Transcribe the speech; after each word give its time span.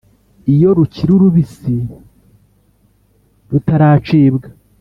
iyo 0.53 0.69
rukiri 0.77 1.13
rubisi 1.21 1.75
rutaracibwa, 3.49 4.47